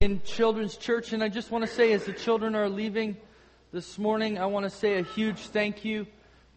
[0.00, 3.16] in Children's Church, and I just want to say, as the children are leaving
[3.72, 6.06] this morning, I want to say a huge thank you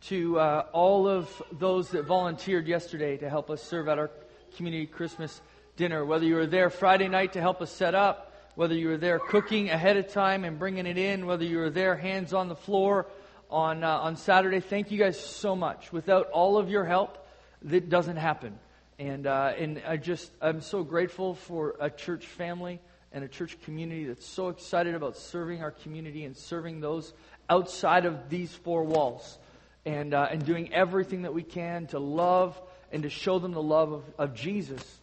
[0.01, 4.11] to uh, all of those that volunteered yesterday to help us serve at our
[4.55, 5.41] community Christmas
[5.75, 6.05] dinner.
[6.05, 9.17] Whether you were there Friday night to help us set up, whether you were there
[9.17, 12.55] cooking ahead of time and bringing it in, whether you were there hands on the
[12.55, 13.07] floor
[13.49, 15.91] on uh, on Saturday, thank you guys so much.
[15.91, 17.27] Without all of your help,
[17.63, 18.59] that doesn't happen.
[18.99, 22.79] And uh, and I just I'm so grateful for a church family
[23.13, 27.13] and a church community that's so excited about serving our community and serving those
[27.49, 29.37] outside of these four walls
[29.85, 32.59] and, uh, and doing everything that we can to love
[32.91, 34.99] and to show them the love of, of Jesus.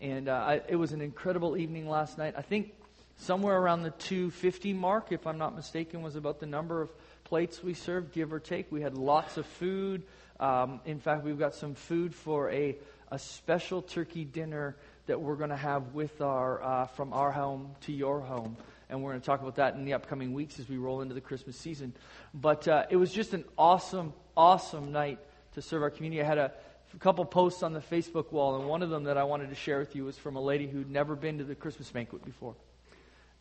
[0.00, 2.34] And uh, I, it was an incredible evening last night.
[2.36, 2.72] I think
[3.18, 6.90] somewhere around the 250 mark, if I'm not mistaken, was about the number of
[7.24, 8.72] plates we served, give or take.
[8.72, 10.02] We had lots of food.
[10.40, 12.76] Um, in fact, we've got some food for a,
[13.10, 14.76] a special turkey dinner
[15.06, 18.56] that we're going to have with our uh, from our home to your home,
[18.88, 21.14] and we're going to talk about that in the upcoming weeks as we roll into
[21.14, 21.94] the Christmas season.
[22.34, 25.18] But uh, it was just an awesome, awesome night
[25.54, 26.22] to serve our community.
[26.22, 26.52] I had a,
[26.98, 29.78] couple posts on the Facebook wall, and one of them that I wanted to share
[29.78, 32.54] with you was from a lady who'd never been to the Christmas banquet before.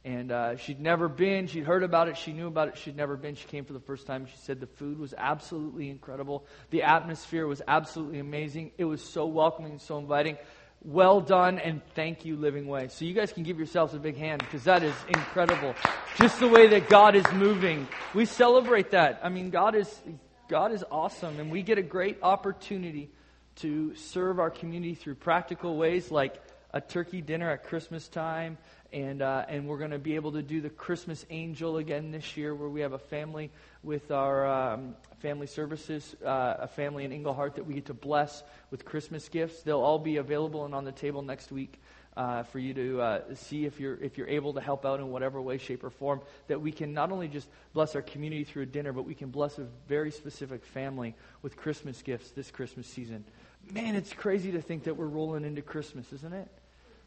[0.04, 1.48] And uh, she'd never been.
[1.48, 2.18] She'd heard about it.
[2.18, 2.78] She knew about it.
[2.78, 3.36] She'd never been.
[3.36, 4.26] She came for the first time.
[4.26, 6.46] She said the food was absolutely incredible.
[6.72, 8.72] The atmosphere was absolutely amazing.
[8.78, 10.38] It was so welcoming so inviting.
[10.84, 12.88] Well done and thank you, Living Way.
[12.88, 15.76] So you guys can give yourselves a big hand because that is incredible.
[16.18, 17.88] Just the way that God is moving.
[18.16, 19.20] We celebrate that.
[19.24, 20.02] I mean, God is,
[20.48, 23.12] God is awesome and we get a great opportunity
[23.58, 26.42] to serve our community through practical ways like
[26.74, 28.58] a turkey dinner at Christmas time
[28.94, 32.36] and uh, and we're going to be able to do the Christmas Angel again this
[32.36, 33.50] year, where we have a family
[33.84, 38.44] with our um, family services, uh, a family in Englehart that we get to bless
[38.70, 39.62] with Christmas gifts.
[39.64, 41.80] They'll all be available and on the table next week.
[42.18, 45.10] Uh, for you to uh, see if you're if you're able to help out in
[45.12, 48.64] whatever way, shape, or form, that we can not only just bless our community through
[48.64, 52.86] a dinner, but we can bless a very specific family with Christmas gifts this Christmas
[52.86, 53.24] season.
[53.72, 56.50] Man, it's crazy to think that we're rolling into Christmas, isn't it?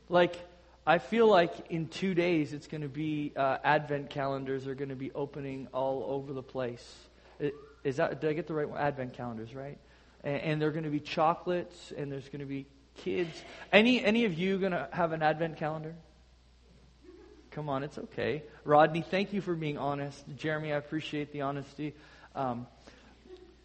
[0.09, 0.37] Like
[0.87, 4.91] I feel like in two days it's going to be uh, advent calendars are going
[4.91, 6.95] to be opening all over the place.
[7.85, 8.79] Is that did I get the right one?
[8.79, 9.79] Advent calendars, right?
[10.23, 13.43] And, and they're going to be chocolates, and there's going to be kids.
[13.73, 15.95] Any any of you going to have an advent calendar?
[17.51, 18.43] Come on, it's okay.
[18.65, 20.23] Rodney, thank you for being honest.
[20.37, 21.95] Jeremy, I appreciate the honesty.
[22.35, 22.67] Um,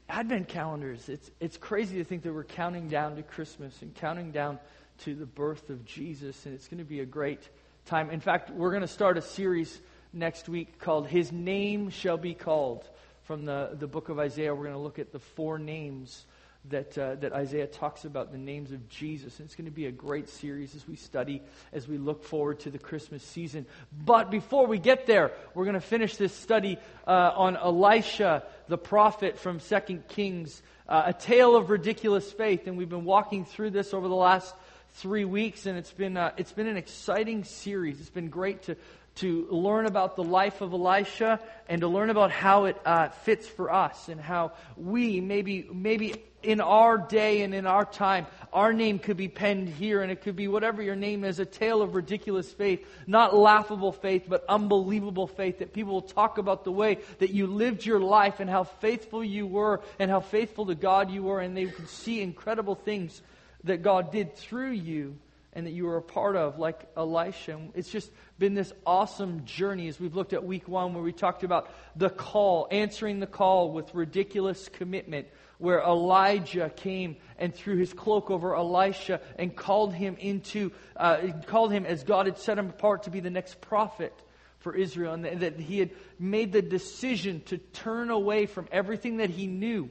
[0.07, 1.09] advent calendars.
[1.09, 4.59] It's it's crazy to think that we're counting down to Christmas and counting down
[4.99, 7.47] to the birth of Jesus, and it's going to be a great
[7.85, 8.09] time.
[8.09, 9.79] In fact, we're going to start a series
[10.11, 12.87] next week called His Name Shall Be Called
[13.23, 14.53] from the, the book of Isaiah.
[14.53, 16.25] We're going to look at the four names
[16.65, 19.39] that, uh, that Isaiah talks about, the names of Jesus.
[19.39, 22.59] And it's going to be a great series as we study, as we look forward
[22.61, 23.65] to the Christmas season.
[24.05, 26.77] But before we get there, we're going to finish this study
[27.07, 32.67] uh, on Elisha, the prophet from 2 Kings, uh, a tale of ridiculous faith.
[32.67, 34.53] And we've been walking through this over the last
[34.93, 37.99] three weeks, and it's been, uh, it's been an exciting series.
[37.99, 38.75] It's been great to,
[39.15, 43.47] to learn about the life of Elisha and to learn about how it uh, fits
[43.47, 48.71] for us and how we, maybe, maybe in our day and in our time, our
[48.71, 51.81] name could be penned here, and it could be whatever your name is a tale
[51.81, 55.59] of ridiculous faith, not laughable faith, but unbelievable faith.
[55.59, 59.23] That people will talk about the way that you lived your life and how faithful
[59.23, 63.21] you were and how faithful to God you were, and they can see incredible things
[63.63, 65.17] that God did through you
[65.53, 67.59] and that you were a part of, like Elisha.
[67.73, 71.43] It's just been this awesome journey as we've looked at week one, where we talked
[71.43, 75.27] about the call, answering the call with ridiculous commitment,
[75.57, 81.71] where Elijah came and threw his cloak over Elisha and called him into, uh, called
[81.71, 84.13] him as God had set him apart to be the next prophet
[84.59, 85.89] for Israel, and that he had
[86.19, 89.89] made the decision to turn away from everything that he knew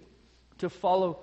[0.58, 1.20] to follow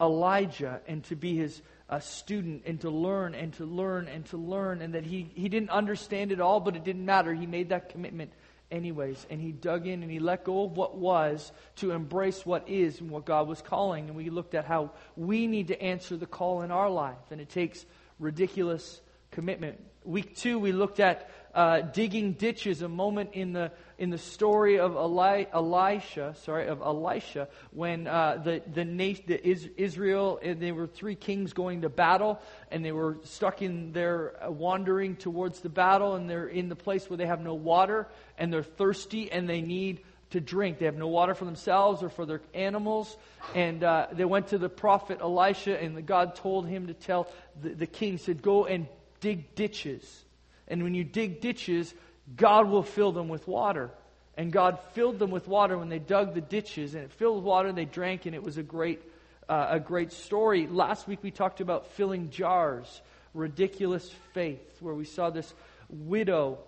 [0.00, 4.36] Elijah and to be his a student and to learn and to learn and to
[4.36, 7.34] learn, and that he, he didn't understand it all, but it didn't matter.
[7.34, 8.32] He made that commitment
[8.70, 12.68] anyways, and he dug in and he let go of what was to embrace what
[12.68, 14.06] is and what God was calling.
[14.06, 17.40] And we looked at how we need to answer the call in our life, and
[17.40, 17.84] it takes
[18.20, 19.00] ridiculous
[19.32, 19.80] commitment.
[20.04, 24.78] Week two, we looked at uh, digging ditches, a moment in the in the story
[24.78, 28.84] of Eli, Elisha, sorry, of Elisha, when uh, the the,
[29.26, 33.92] the Israel and they were three kings going to battle, and they were stuck in
[33.92, 37.52] their uh, wandering towards the battle, and they're in the place where they have no
[37.52, 38.08] water,
[38.38, 40.00] and they're thirsty, and they need
[40.30, 40.78] to drink.
[40.78, 43.14] They have no water for themselves or for their animals.
[43.54, 47.28] And uh, they went to the prophet Elisha, and the God told him to tell
[47.60, 48.86] the, the king, said, Go and
[49.20, 50.24] dig ditches
[50.70, 51.92] And when you dig ditches,
[52.36, 53.90] God will fill them with water.
[54.36, 57.44] And God filled them with water when they dug the ditches, and it filled with
[57.44, 59.02] water, and they drank, and it was a great,
[59.48, 60.66] uh, a great story.
[60.66, 63.02] Last week we talked about filling jars,
[63.34, 65.52] ridiculous faith, where we saw this
[65.90, 66.58] widow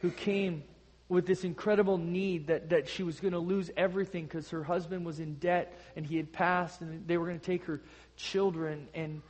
[0.00, 0.64] who came
[1.08, 5.04] with this incredible need that, that she was going to lose everything because her husband
[5.04, 7.80] was in debt and he had passed and they were going to take her
[8.16, 8.88] children.
[8.94, 9.20] And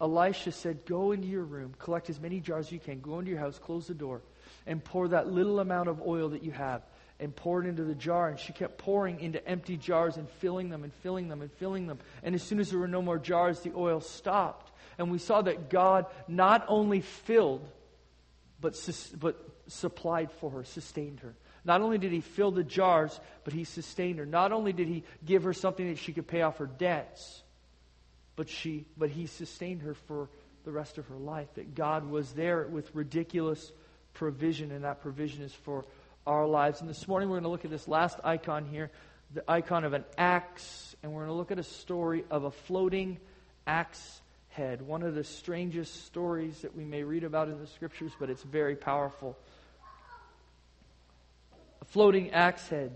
[0.00, 3.30] Elisha said, Go into your room, collect as many jars as you can, go into
[3.30, 4.22] your house, close the door,
[4.66, 6.82] and pour that little amount of oil that you have
[7.18, 8.28] and pour it into the jar.
[8.28, 11.86] And she kept pouring into empty jars and filling them and filling them and filling
[11.86, 11.98] them.
[12.22, 14.70] And as soon as there were no more jars, the oil stopped.
[14.98, 17.66] And we saw that God not only filled,
[18.60, 18.78] but,
[19.18, 19.36] but
[19.68, 21.34] supplied for her, sustained her.
[21.64, 24.26] Not only did he fill the jars, but he sustained her.
[24.26, 27.42] Not only did he give her something that she could pay off her debts,
[28.36, 30.28] but she but he sustained her for
[30.64, 31.48] the rest of her life.
[31.54, 33.72] That God was there with ridiculous
[34.16, 35.84] provision, and that provision is for
[36.26, 36.80] our lives.
[36.80, 38.90] And this morning we're going to look at this last icon here,
[39.34, 42.50] the icon of an axe, and we're going to look at a story of a
[42.50, 43.18] floating
[43.66, 44.80] axe head.
[44.80, 48.42] One of the strangest stories that we may read about in the scriptures, but it's
[48.42, 49.36] very powerful
[51.82, 52.92] A floating axe head.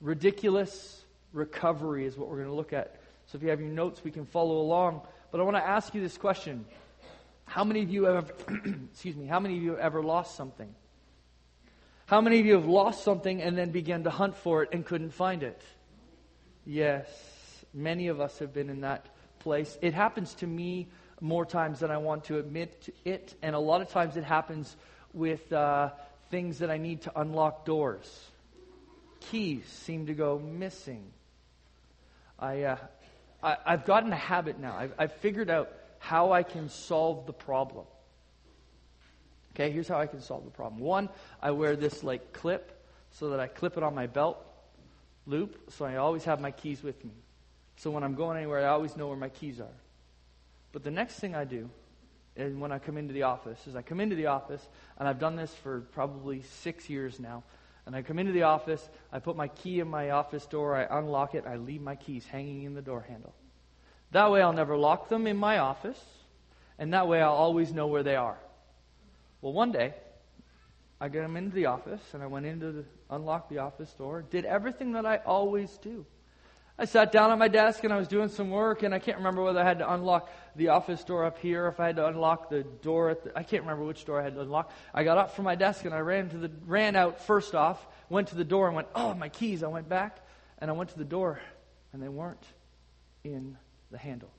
[0.00, 2.96] Ridiculous recovery is what we're going to look at.
[3.26, 5.02] So if you have your notes, we can follow along.
[5.30, 6.64] But I want to ask you this question.
[7.52, 8.32] How many of you have
[8.92, 10.74] excuse me, how many of you have ever lost something?
[12.06, 14.86] How many of you have lost something and then began to hunt for it and
[14.86, 15.60] couldn't find it?
[16.64, 17.06] Yes,
[17.74, 19.04] many of us have been in that
[19.40, 19.76] place.
[19.82, 20.88] It happens to me
[21.20, 24.24] more times than I want to admit to it, and a lot of times it
[24.24, 24.74] happens
[25.12, 25.90] with uh,
[26.30, 28.30] things that I need to unlock doors.
[29.20, 31.04] Keys seem to go missing.
[32.38, 32.76] I, uh,
[33.42, 34.74] I, have gotten a habit now.
[34.74, 35.68] I've, I've figured out
[36.02, 37.86] how I can solve the problem.
[39.54, 40.80] Okay, here's how I can solve the problem.
[40.80, 41.08] One,
[41.40, 44.36] I wear this like clip so that I clip it on my belt
[45.26, 47.12] loop so I always have my keys with me.
[47.76, 49.76] So when I'm going anywhere, I always know where my keys are.
[50.72, 51.70] But the next thing I do
[52.36, 54.66] and when I come into the office is I come into the office,
[54.98, 57.44] and I've done this for probably six years now.
[57.86, 60.98] And I come into the office, I put my key in my office door, I
[60.98, 63.34] unlock it, I leave my keys hanging in the door handle.
[64.12, 66.00] That way I'll never lock them in my office,
[66.78, 68.38] and that way I'll always know where they are.
[69.40, 69.94] Well, one day,
[71.00, 74.22] I got them into the office, and I went into the, unlocked the office door,
[74.30, 76.04] did everything that I always do.
[76.78, 79.16] I sat down at my desk and I was doing some work, and I can't
[79.18, 82.06] remember whether I had to unlock the office door up here, if I had to
[82.06, 84.72] unlock the door at the, I can't remember which door I had to unlock.
[84.92, 87.86] I got up from my desk and I ran to the ran out first off,
[88.10, 90.18] went to the door and went, "Oh, my keys." I went back
[90.58, 91.40] and I went to the door
[91.92, 92.44] and they weren't
[93.24, 93.56] in
[93.92, 94.30] the handle.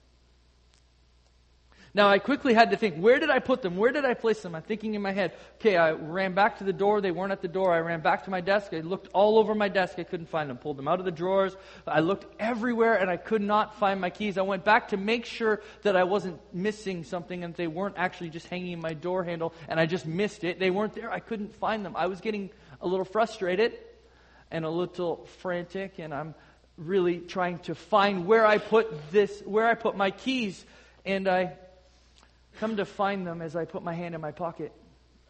[1.96, 3.78] Now, I quickly had to think, where did I put them?
[3.78, 4.56] Where did I place them?
[4.56, 7.02] I'm thinking in my head, okay, I ran back to the door.
[7.02, 7.72] They weren't at the door.
[7.72, 8.74] I ran back to my desk.
[8.74, 10.00] I looked all over my desk.
[10.00, 10.58] I couldn't find them.
[10.58, 11.56] Pulled them out of the drawers.
[11.86, 14.40] I looked everywhere and I could not find my keys.
[14.40, 18.32] I went back to make sure that I wasn't missing something and they weren't actually
[18.32, 20.58] just hanging in my door handle and I just missed it.
[20.58, 21.12] They weren't there.
[21.12, 21.96] I couldn't find them.
[21.96, 22.50] I was getting
[22.82, 23.78] a little frustrated
[24.50, 26.34] and a little frantic and I'm
[26.78, 30.66] really trying to find where I put this, where I put my keys.
[31.06, 31.54] And I
[32.60, 34.72] Come to find them as I put my hand in my pocket,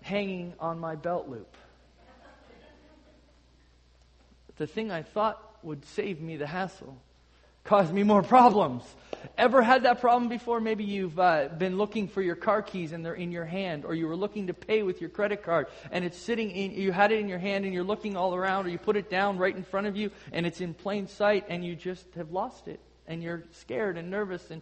[0.01, 1.55] hanging on my belt loop.
[4.57, 6.97] The thing I thought would save me the hassle
[7.63, 8.83] caused me more problems.
[9.37, 10.59] Ever had that problem before?
[10.59, 13.95] Maybe you've uh, been looking for your car keys and they're in your hand, or
[13.95, 17.11] you were looking to pay with your credit card and it's sitting in, you had
[17.11, 19.55] it in your hand and you're looking all around, or you put it down right
[19.55, 22.79] in front of you and it's in plain sight and you just have lost it
[23.07, 24.61] and you're scared and nervous and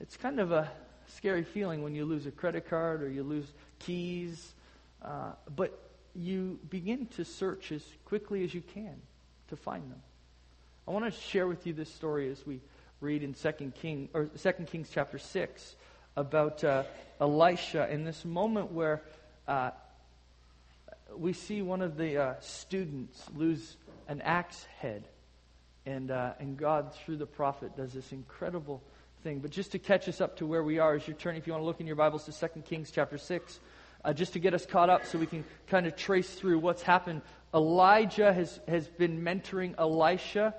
[0.00, 0.70] it's kind of a
[1.06, 3.46] scary feeling when you lose a credit card or you lose
[3.78, 4.54] keys.
[5.02, 5.78] Uh, but
[6.14, 9.00] you begin to search as quickly as you can
[9.48, 10.00] to find them.
[10.86, 12.60] I want to share with you this story as we
[13.00, 15.76] read in Second King or Second Kings chapter six
[16.16, 16.82] about uh,
[17.20, 19.00] Elisha in this moment where
[19.46, 19.70] uh,
[21.16, 23.76] we see one of the uh, students lose
[24.08, 25.04] an axe head,
[25.86, 28.82] and uh, and God through the prophet does this incredible
[29.22, 29.38] thing.
[29.38, 31.52] But just to catch us up to where we are as you turn, if you
[31.52, 33.60] want to look in your Bibles to 2 Kings chapter 6,
[34.04, 36.82] uh, just to get us caught up so we can kind of trace through what's
[36.82, 37.22] happened.
[37.54, 40.52] Elijah has, has been mentoring Elisha.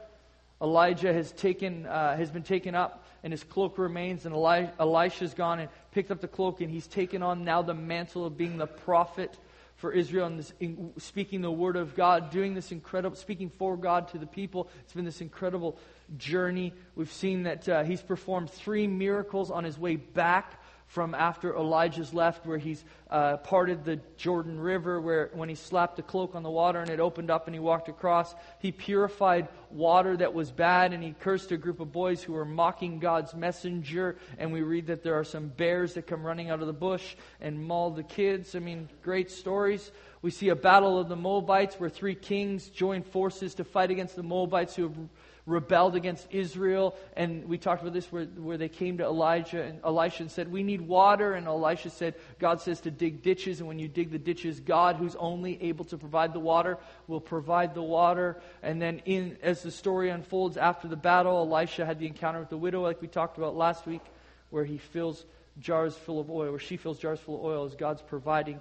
[0.61, 5.33] Elijah has, taken, uh, has been taken up and his cloak remains, and Eli- Elisha's
[5.33, 8.57] gone and picked up the cloak, and he's taken on now the mantle of being
[8.57, 9.37] the prophet
[9.77, 13.77] for Israel and this, in, speaking the word of God, doing this incredible, speaking for
[13.77, 14.69] God to the people.
[14.81, 15.77] It's been this incredible
[16.17, 16.73] journey.
[16.95, 20.61] We've seen that uh, he's performed three miracles on his way back
[20.93, 25.97] from after Elijah's left, where he's uh, parted the Jordan River, where when he slapped
[25.97, 29.47] a cloak on the water and it opened up and he walked across, he purified
[29.71, 33.33] water that was bad and he cursed a group of boys who were mocking God's
[33.33, 34.17] messenger.
[34.37, 37.15] And we read that there are some bears that come running out of the bush
[37.41, 38.53] and maul the kids.
[38.53, 39.91] I mean, great stories.
[40.21, 44.15] We see a battle of the Moabites where three kings join forces to fight against
[44.15, 44.97] the Moabites who have
[45.45, 46.95] rebelled against Israel.
[47.15, 50.51] And we talked about this where, where they came to Elijah and Elisha and said,
[50.51, 51.33] We need water.
[51.33, 53.59] And Elisha said, God says to dig ditches.
[53.59, 57.21] And when you dig the ditches, God, who's only able to provide the water, will
[57.21, 58.41] provide the water.
[58.61, 62.49] And then in, as the story unfolds after the battle, Elisha had the encounter with
[62.49, 64.01] the widow, like we talked about last week,
[64.49, 65.25] where he fills
[65.59, 68.59] jars full of oil, where she fills jars full of oil as God's providing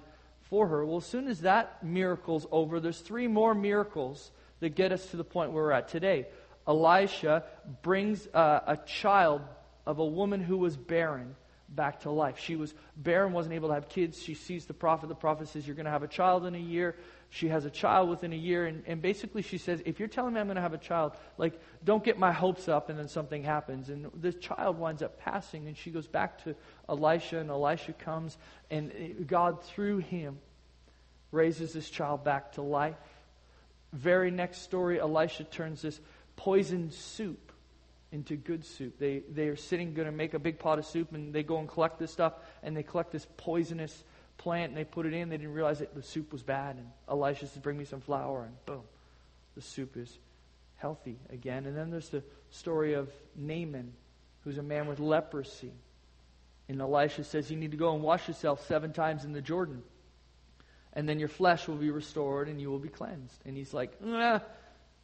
[0.49, 0.85] for her.
[0.85, 5.17] Well, as soon as that miracle's over, there's three more miracles that get us to
[5.17, 6.27] the point where we're at today.
[6.67, 7.43] Elisha
[7.81, 9.41] brings uh, a child
[9.85, 11.35] of a woman who was barren
[11.69, 12.39] back to life.
[12.39, 14.21] She was barren, wasn't able to have kids.
[14.21, 15.09] She sees the prophet.
[15.09, 16.95] The prophet says, You're going to have a child in a year.
[17.29, 18.67] She has a child within a year.
[18.67, 21.13] And, and basically, she says, If you're telling me I'm going to have a child,
[21.37, 23.89] like, don't get my hopes up and then something happens.
[23.89, 25.67] And the child winds up passing.
[25.67, 26.55] And she goes back to
[26.87, 28.37] Elisha, and Elisha comes.
[28.69, 30.37] And God, through him,
[31.31, 32.95] raises this child back to life.
[33.91, 35.99] Very next story, Elisha turns this
[36.35, 37.51] poisoned soup
[38.11, 38.99] into good soup.
[38.99, 41.57] They, they are sitting, going to make a big pot of soup, and they go
[41.57, 44.03] and collect this stuff, and they collect this poisonous
[44.37, 45.29] plant, and they put it in.
[45.29, 46.75] They didn't realize that the soup was bad.
[46.75, 48.83] And Elisha says, Bring me some flour, and boom,
[49.55, 50.15] the soup is
[50.77, 51.65] healthy again.
[51.65, 53.93] And then there's the story of Naaman,
[54.43, 55.71] who's a man with leprosy.
[56.69, 59.81] And Elisha says, You need to go and wash yourself seven times in the Jordan.
[60.93, 63.41] And then your flesh will be restored and you will be cleansed.
[63.45, 64.39] And he's like, nah,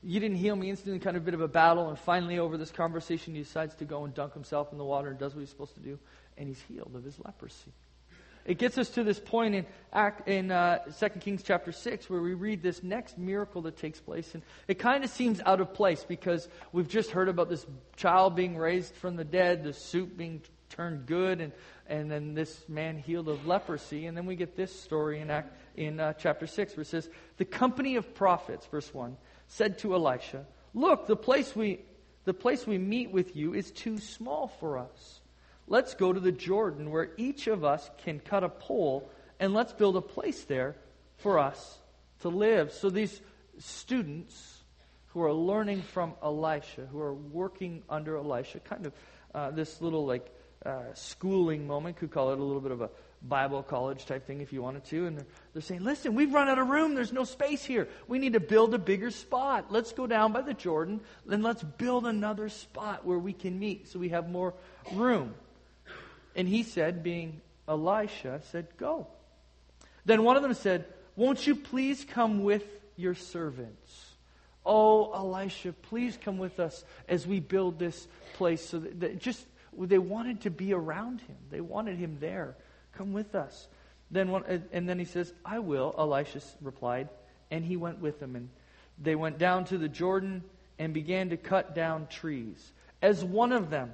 [0.01, 1.89] you didn't heal me instantly, kind of a bit of a battle.
[1.89, 5.09] And finally, over this conversation, he decides to go and dunk himself in the water
[5.09, 5.99] and does what he's supposed to do.
[6.37, 7.73] And he's healed of his leprosy.
[8.45, 12.21] It gets us to this point in Act in uh, 2 Kings chapter 6 where
[12.21, 14.33] we read this next miracle that takes place.
[14.33, 17.65] And it kind of seems out of place because we've just heard about this
[17.97, 21.51] child being raised from the dead, the soup being turned good, and,
[21.87, 24.05] and then this man healed of leprosy.
[24.05, 27.09] And then we get this story in, Act, in uh, chapter 6 where it says,
[27.37, 31.79] The company of prophets, verse 1 said to Elisha, Look, the place we,
[32.25, 35.21] the place we meet with you is too small for us.
[35.67, 39.09] Let's go to the Jordan where each of us can cut a pole
[39.39, 40.75] and let's build a place there
[41.17, 41.77] for us
[42.21, 42.71] to live.
[42.73, 43.21] So these
[43.57, 44.63] students
[45.07, 48.93] who are learning from Elisha, who are working under Elisha, kind of
[49.33, 50.27] uh, this little like
[50.65, 52.89] uh, schooling moment, could call it a little bit of a
[53.21, 55.05] Bible college type thing if you wanted to.
[55.05, 56.95] And they're, they're saying, listen, we've run out of room.
[56.95, 57.87] There's no space here.
[58.07, 59.71] We need to build a bigger spot.
[59.71, 63.87] Let's go down by the Jordan and let's build another spot where we can meet
[63.89, 64.53] so we have more
[64.93, 65.33] room.
[66.35, 69.07] And he said, being Elisha, said, go.
[70.05, 70.85] Then one of them said,
[71.15, 72.63] won't you please come with
[72.95, 74.05] your servants?
[74.65, 78.63] Oh, Elisha, please come with us as we build this place.
[78.63, 79.45] So that, that just
[79.77, 81.37] they wanted to be around him.
[81.49, 82.55] They wanted him there.
[82.93, 83.67] Come with us.
[84.11, 87.09] Then one, and then he says, I will, Elisha replied.
[87.51, 88.35] And he went with them.
[88.35, 88.49] And
[89.01, 90.43] they went down to the Jordan
[90.77, 92.71] and began to cut down trees.
[93.01, 93.91] As one of them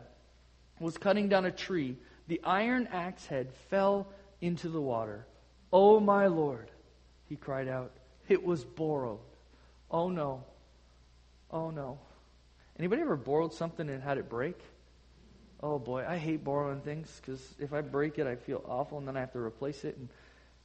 [0.80, 4.08] was cutting down a tree, the iron axe head fell
[4.42, 5.26] into the water.
[5.72, 6.72] Oh, my Lord,
[7.28, 7.92] he cried out.
[8.28, 9.20] It was borrowed.
[9.92, 10.44] Oh, no.
[11.52, 12.00] Oh, no.
[12.78, 14.60] Anybody ever borrowed something and had it break?
[15.62, 19.08] Oh boy, I hate borrowing things because if I break it, I feel awful and
[19.08, 19.98] then I have to replace it.
[19.98, 20.10] And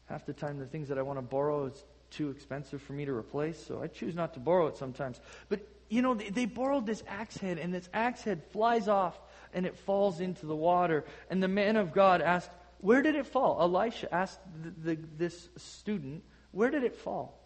[0.06, 3.04] half the time, the things that I want to borrow is too expensive for me
[3.04, 5.20] to replace, so I choose not to borrow it sometimes.
[5.48, 9.18] But you know, they, they borrowed this axe head, and this axe head flies off
[9.52, 11.04] and it falls into the water.
[11.28, 13.60] And the man of God asked, Where did it fall?
[13.60, 17.36] Elisha asked the, the, this student, Where did it fall?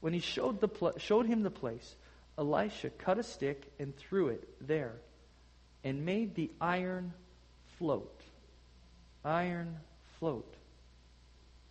[0.00, 1.94] When he showed, the pl- showed him the place,
[2.38, 4.94] Elisha cut a stick and threw it there
[5.84, 7.12] and made the iron
[7.78, 8.20] float.
[9.24, 9.76] Iron
[10.18, 10.54] float.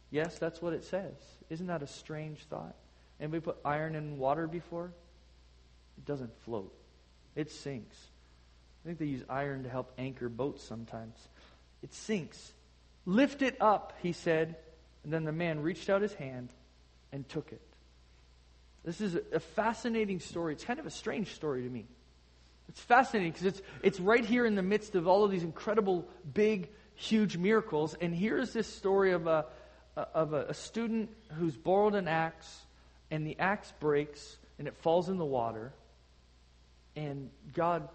[0.09, 1.13] Yes, that's what it says.
[1.49, 2.75] Isn't that a strange thought?
[3.19, 4.91] Anybody put iron in water before?
[5.97, 6.73] It doesn't float.
[7.35, 7.95] It sinks.
[8.83, 11.15] I think they use iron to help anchor boats sometimes.
[11.83, 12.53] It sinks.
[13.05, 14.57] Lift it up, he said.
[15.03, 16.49] And then the man reached out his hand
[17.11, 17.61] and took it.
[18.83, 20.53] This is a fascinating story.
[20.53, 21.85] It's kind of a strange story to me.
[22.71, 26.07] It's fascinating because it's, it's right here in the midst of all of these incredible,
[26.33, 27.97] big, huge miracles.
[27.99, 29.45] And here's this story of a,
[29.97, 32.61] of a, a student who's borrowed an axe,
[33.09, 35.73] and the axe breaks, and it falls in the water.
[36.95, 37.89] And God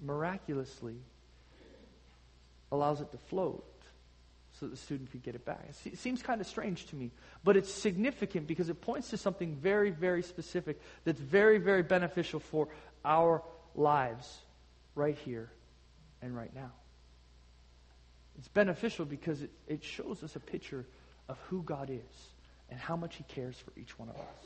[0.00, 0.96] miraculously
[2.72, 3.64] allows it to float
[4.58, 5.68] so that the student could get it back.
[5.84, 7.12] It seems kind of strange to me,
[7.44, 12.40] but it's significant because it points to something very, very specific that's very, very beneficial
[12.40, 12.66] for
[13.04, 14.38] our lives
[14.94, 15.50] right here
[16.22, 16.72] and right now.
[18.38, 20.86] It's beneficial because it, it shows us a picture
[21.28, 22.30] of who God is
[22.70, 24.44] and how much He cares for each one of us.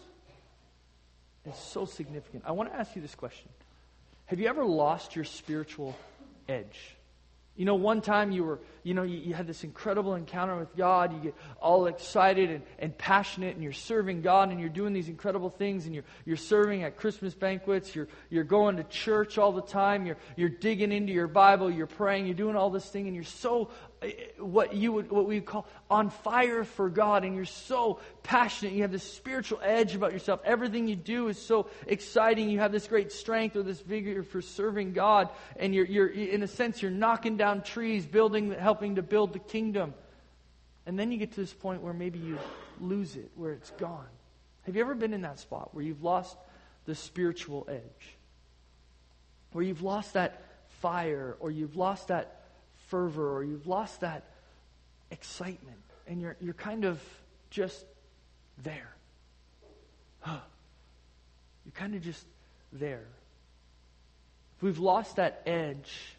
[1.46, 2.44] It's so significant.
[2.46, 3.48] I want to ask you this question
[4.26, 5.96] Have you ever lost your spiritual
[6.48, 6.96] edge?
[7.56, 10.74] You know, one time you were, you know, you, you, had this incredible encounter with
[10.76, 11.12] God.
[11.12, 15.08] You get all excited and, and passionate, and you're serving God, and you're doing these
[15.08, 17.94] incredible things, and you're, you're serving at Christmas banquets.
[17.94, 20.04] You're, you're going to church all the time.
[20.04, 21.70] You're, you're digging into your Bible.
[21.70, 22.26] You're praying.
[22.26, 23.70] You're doing all this thing, and you're so
[24.38, 28.74] what you would what we would call on fire for God and you're so passionate.
[28.74, 30.40] You have this spiritual edge about yourself.
[30.44, 32.50] Everything you do is so exciting.
[32.50, 36.42] You have this great strength or this vigor for serving God and you're you're in
[36.42, 39.94] a sense you're knocking down trees building helping to build the kingdom.
[40.86, 42.38] And then you get to this point where maybe you
[42.80, 44.06] lose it where it's gone.
[44.62, 46.36] Have you ever been in that spot where you've lost
[46.86, 48.16] the spiritual edge?
[49.52, 50.42] Where you've lost that
[50.80, 52.43] fire or you've lost that
[52.94, 54.22] fervor or you've lost that
[55.10, 57.02] excitement and you're, you're kind of
[57.50, 57.84] just
[58.62, 58.94] there.
[60.28, 62.24] You're kind of just
[62.72, 63.06] there.
[64.56, 66.16] If we've lost that edge,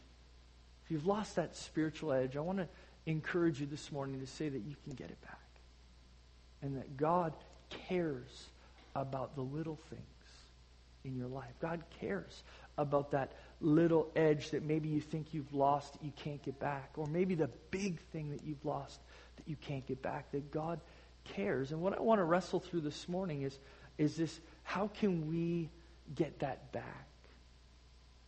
[0.84, 2.68] if you've lost that spiritual edge, I want to
[3.06, 5.40] encourage you this morning to say that you can get it back.
[6.62, 7.34] And that God
[7.88, 8.48] cares
[8.96, 10.02] about the little things
[11.06, 11.54] in your life.
[11.62, 12.44] God cares
[12.78, 16.92] about that little edge that maybe you think you've lost that you can't get back.
[16.96, 19.00] Or maybe the big thing that you've lost
[19.38, 20.80] that you can't get back, that God
[21.24, 21.72] cares.
[21.72, 23.58] And what I want to wrestle through this morning is,
[23.98, 25.70] is this how can we
[26.14, 27.08] get that back?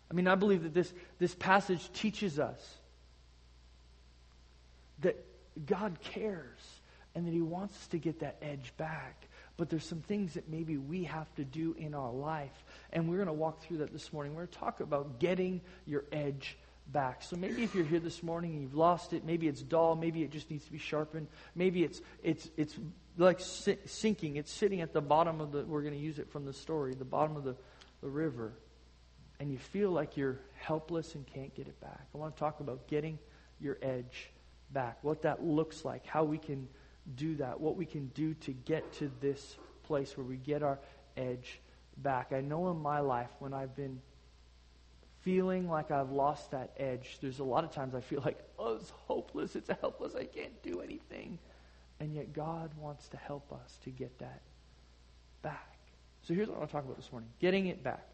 [0.10, 2.60] I mean, I believe that this, this passage teaches us
[5.00, 5.24] that
[5.66, 6.60] God cares
[7.14, 9.27] and that He wants us to get that edge back
[9.58, 12.64] but there's some things that maybe we have to do in our life.
[12.94, 14.34] And we're going to walk through that this morning.
[14.34, 16.58] We're going to talk about getting your edge
[16.92, 17.24] back.
[17.24, 20.24] So maybe if you're here this morning and you've lost it, maybe it's dull, maybe
[20.24, 22.78] it just needs to be sharpened, maybe it's it's it's
[23.18, 24.36] like sinking.
[24.36, 25.66] It's sitting at the bottom of the.
[25.66, 27.56] We're going to use it from the story, the bottom of the,
[28.02, 28.54] the river,
[29.40, 32.08] and you feel like you're helpless and can't get it back.
[32.14, 33.18] I want to talk about getting
[33.60, 34.30] your edge
[34.72, 36.68] back, what that looks like, how we can
[37.16, 40.80] do that, what we can do to get to this place where we get our
[41.16, 41.60] edge
[41.98, 42.34] back.
[42.34, 44.02] I know in my life when I've been
[45.22, 48.76] feeling like I've lost that edge, there's a lot of times I feel like, oh,
[48.76, 51.40] it's hopeless, it's helpless, I can't do anything.
[52.00, 54.42] And yet God wants to help us to get that
[55.42, 55.78] back.
[56.24, 58.06] So here's what I want to talk about this morning getting it back.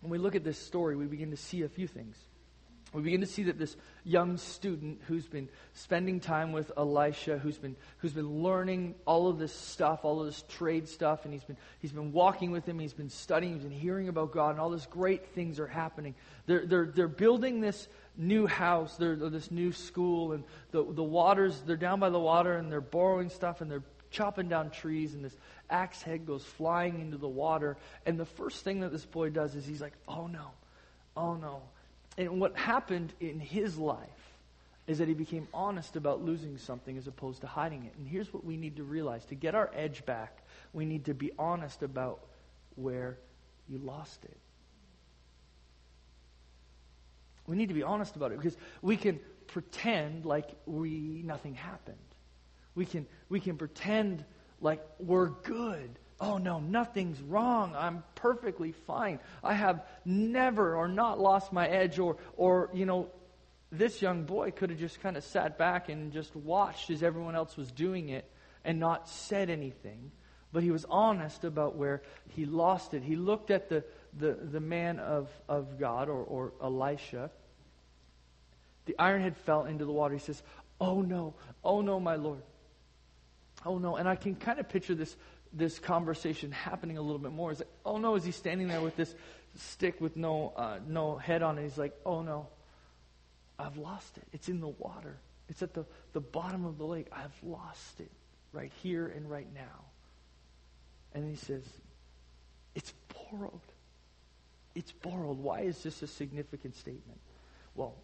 [0.00, 2.16] When we look at this story, we begin to see a few things
[2.94, 7.58] we begin to see that this young student who's been spending time with Elisha, who's
[7.58, 11.44] been, who's been learning all of this stuff, all of this trade stuff, and he's
[11.44, 14.60] been, he's been walking with him, he's been studying, he's been hearing about God, and
[14.60, 16.14] all these great things are happening.
[16.46, 21.60] They're, they're, they're building this new house, they're, this new school, and the, the waters,
[21.66, 25.22] they're down by the water, and they're borrowing stuff, and they're chopping down trees, and
[25.22, 25.36] this
[25.68, 27.76] axe head goes flying into the water.
[28.06, 30.52] And the first thing that this boy does is he's like, oh no,
[31.14, 31.60] oh no
[32.18, 33.96] and what happened in his life
[34.88, 37.94] is that he became honest about losing something as opposed to hiding it.
[37.96, 41.14] And here's what we need to realize to get our edge back, we need to
[41.14, 42.20] be honest about
[42.74, 43.16] where
[43.68, 44.36] you lost it.
[47.46, 51.96] We need to be honest about it because we can pretend like we nothing happened.
[52.74, 54.24] We can we can pretend
[54.60, 57.74] like we're good oh no, nothing's wrong.
[57.76, 59.20] I'm perfectly fine.
[59.42, 63.08] I have never or not lost my edge or, or you know,
[63.70, 67.36] this young boy could have just kind of sat back and just watched as everyone
[67.36, 68.30] else was doing it
[68.64, 70.10] and not said anything.
[70.52, 73.02] But he was honest about where he lost it.
[73.02, 73.84] He looked at the,
[74.18, 77.30] the, the man of, of God or, or Elisha.
[78.86, 80.14] The iron had fell into the water.
[80.14, 80.42] He says,
[80.80, 82.40] Oh no, oh no, my Lord.
[83.66, 83.96] Oh no.
[83.96, 85.14] And I can kind of picture this
[85.52, 87.50] this conversation happening a little bit more.
[87.50, 89.14] He's like, oh no, is he standing there with this
[89.56, 91.62] stick with no, uh, no head on it?
[91.62, 92.48] He's like, oh no,
[93.58, 94.24] I've lost it.
[94.32, 95.16] It's in the water.
[95.48, 97.08] It's at the, the bottom of the lake.
[97.12, 98.10] I've lost it
[98.52, 99.84] right here and right now.
[101.14, 101.64] And he says,
[102.74, 102.92] it's
[103.30, 103.52] borrowed.
[104.74, 105.38] It's borrowed.
[105.38, 107.18] Why is this a significant statement?
[107.74, 107.94] Well,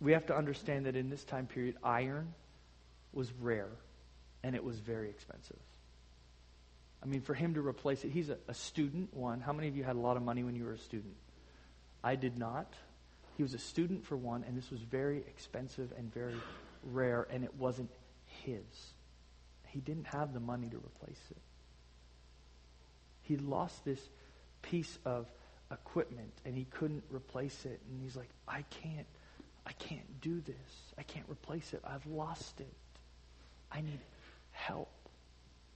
[0.00, 2.32] we have to understand that in this time period, iron
[3.12, 3.70] was rare
[4.42, 5.58] and it was very expensive.
[7.04, 9.40] I mean, for him to replace it, he's a, a, student, one.
[9.40, 11.14] How many of you had a lot of money when you were a student?
[12.02, 12.72] I did not.
[13.36, 16.34] He was a student, for one, and this was very expensive and very
[16.82, 17.90] rare and it wasn't
[18.44, 18.94] his.
[19.66, 21.42] He didn't have the money to replace it.
[23.22, 24.00] He lost this
[24.62, 25.30] piece of
[25.70, 27.80] equipment and he couldn't replace it.
[27.90, 29.06] And he's like, I can't,
[29.66, 30.92] I can't do this.
[30.98, 31.82] I can't replace it.
[31.84, 32.74] I've lost it.
[33.72, 34.00] I need
[34.52, 34.90] help.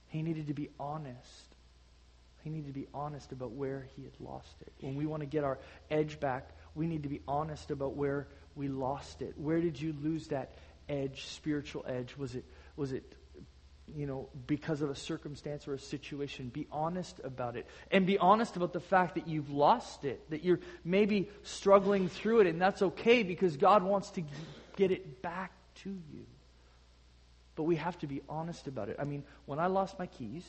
[0.09, 1.55] He needed to be honest.
[2.43, 4.71] He needed to be honest about where he had lost it.
[4.81, 8.27] When we want to get our edge back, we need to be honest about where
[8.55, 9.33] we lost it.
[9.37, 10.53] Where did you lose that
[10.87, 12.15] edge, spiritual edge?
[12.17, 12.45] Was it
[12.75, 13.15] was it
[13.95, 16.49] you know, because of a circumstance or a situation.
[16.49, 17.65] Be honest about it.
[17.91, 22.41] And be honest about the fact that you've lost it, that you're maybe struggling through
[22.41, 24.23] it, and that's okay because God wants to
[24.75, 25.51] get it back
[25.83, 26.25] to you.
[27.59, 28.95] But we have to be honest about it.
[28.99, 30.45] I mean, when I lost my keys,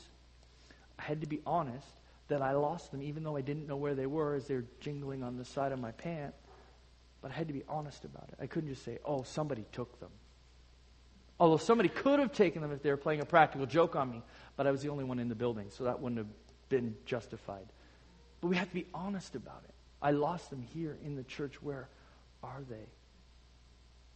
[0.96, 1.88] I had to be honest
[2.28, 5.24] that I lost them, even though I didn't know where they were as they're jingling
[5.24, 6.32] on the side of my pant.
[7.20, 8.36] But I had to be honest about it.
[8.40, 10.10] I couldn't just say, oh, somebody took them.
[11.40, 14.22] Although somebody could have taken them if they were playing a practical joke on me,
[14.56, 16.30] but I was the only one in the building, so that wouldn't have
[16.68, 17.66] been justified.
[18.40, 19.74] But we have to be honest about it.
[20.00, 21.60] I lost them here in the church.
[21.60, 21.88] Where
[22.44, 22.86] are they?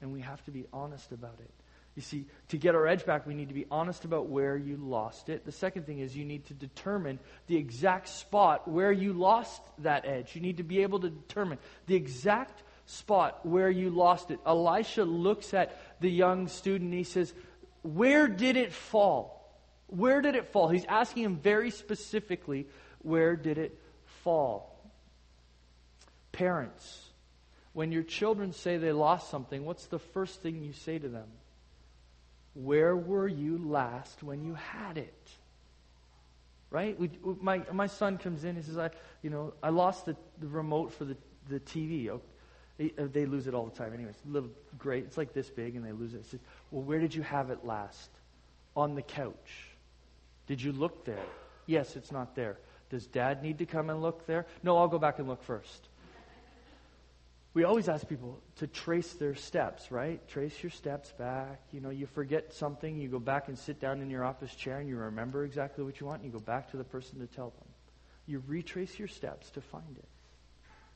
[0.00, 1.50] And we have to be honest about it.
[1.94, 4.76] You see, to get our edge back, we need to be honest about where you
[4.76, 5.44] lost it.
[5.44, 10.04] The second thing is you need to determine the exact spot where you lost that
[10.04, 10.35] edge.
[10.35, 14.40] You need to be able to determine the exact spot where you lost it.
[14.44, 17.33] Elisha looks at the young student and he says,
[17.83, 19.40] Where did it fall?
[19.87, 20.68] Where did it fall?
[20.68, 22.66] He's asking him very specifically,
[23.02, 23.80] Where did it
[24.24, 24.74] fall?
[26.33, 27.11] Parents,
[27.72, 31.28] when your children say they lost something, what's the first thing you say to them?
[32.55, 35.29] Where were you last when you had it?
[36.71, 36.99] Right?
[36.99, 38.90] We, my, my son comes in, he says, I,
[39.23, 41.17] you know, I lost the, the remote for the,
[41.49, 42.09] the TV.
[42.09, 42.21] Oh,
[42.79, 43.93] they, uh, they, lose it all the time.
[43.95, 45.05] Anyways, little great.
[45.05, 46.27] It's like this big, and they lose it.
[46.27, 46.40] Says,
[46.71, 48.11] well, where did you have it last?
[48.75, 49.69] On the couch.
[50.49, 51.25] Did you look there?
[51.67, 52.59] Yes, it's not there.
[52.90, 54.47] Does dad need to come and look there?
[54.62, 55.88] No, I'll go back and look first
[57.55, 60.27] we always ask people to trace their steps, right?
[60.27, 61.61] Trace your steps back.
[61.71, 64.79] You know, you forget something, you go back and sit down in your office chair
[64.79, 67.27] and you remember exactly what you want, and you go back to the person to
[67.29, 67.69] tell them.
[68.27, 70.09] You retrace your steps to find it.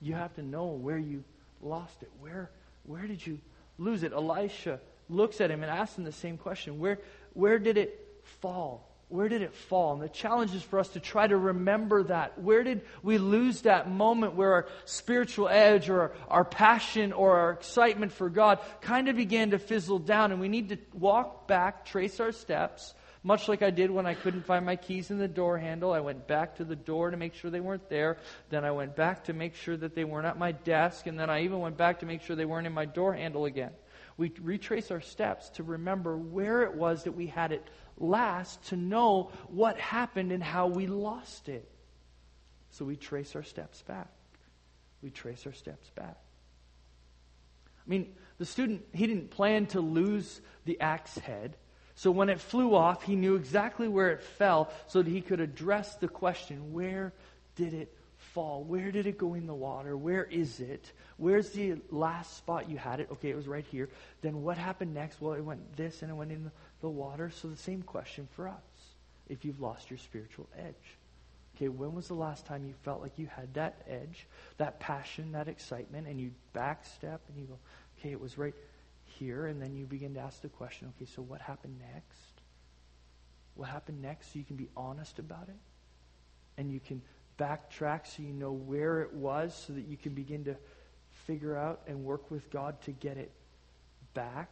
[0.00, 1.22] You have to know where you
[1.62, 2.10] lost it.
[2.20, 2.50] Where
[2.84, 3.38] where did you
[3.78, 4.12] lose it?
[4.12, 6.78] Elisha looks at him and asks him the same question.
[6.78, 6.98] Where
[7.34, 8.87] where did it fall?
[9.08, 9.94] Where did it fall?
[9.94, 12.38] And the challenge is for us to try to remember that.
[12.38, 17.52] Where did we lose that moment where our spiritual edge or our passion or our
[17.52, 20.30] excitement for God kind of began to fizzle down?
[20.30, 24.12] And we need to walk back, trace our steps, much like I did when I
[24.12, 25.90] couldn't find my keys in the door handle.
[25.90, 28.18] I went back to the door to make sure they weren't there.
[28.50, 31.06] Then I went back to make sure that they weren't at my desk.
[31.06, 33.46] And then I even went back to make sure they weren't in my door handle
[33.46, 33.72] again.
[34.18, 37.64] We retrace our steps to remember where it was that we had it
[37.98, 41.68] last to know what happened and how we lost it.
[42.70, 44.08] So we trace our steps back.
[45.02, 46.16] We trace our steps back.
[47.86, 51.56] I mean, the student, he didn't plan to lose the axe head.
[51.94, 55.40] So when it flew off, he knew exactly where it fell so that he could
[55.40, 57.12] address the question where
[57.56, 58.62] did it fall?
[58.64, 59.96] Where did it go in the water?
[59.96, 60.92] Where is it?
[61.16, 63.08] Where's the last spot you had it?
[63.12, 63.88] Okay, it was right here.
[64.20, 65.20] Then what happened next?
[65.20, 66.50] Well, it went this and it went in
[66.80, 67.30] the water.
[67.30, 68.54] So the same question for us
[69.28, 70.74] if you've lost your spiritual edge.
[71.56, 74.26] Okay, when was the last time you felt like you had that edge,
[74.58, 77.58] that passion, that excitement, and you backstep and you go,
[77.98, 78.54] okay, it was right
[79.06, 82.42] here, and then you begin to ask the question, okay, so what happened next?
[83.56, 85.56] What happened next so you can be honest about it?
[86.56, 87.02] And you can
[87.38, 90.56] backtrack so you know where it was so that you can begin to
[91.26, 93.30] figure out and work with God to get it
[94.14, 94.48] back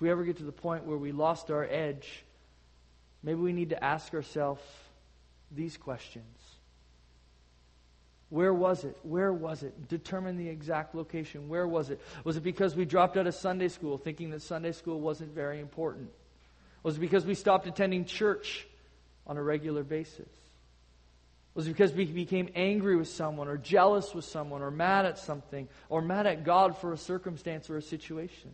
[0.00, 2.24] if we ever get to the point where we lost our edge,
[3.22, 4.62] maybe we need to ask ourselves
[5.50, 6.24] these questions.
[8.30, 8.96] Where was it?
[9.02, 9.88] Where was it?
[9.88, 11.50] Determine the exact location.
[11.50, 12.00] Where was it?
[12.24, 15.60] Was it because we dropped out of Sunday school thinking that Sunday school wasn't very
[15.60, 16.08] important?
[16.82, 18.66] Was it because we stopped attending church
[19.26, 20.30] on a regular basis?
[21.54, 25.18] Was it because we became angry with someone or jealous with someone or mad at
[25.18, 28.52] something or mad at God for a circumstance or a situation?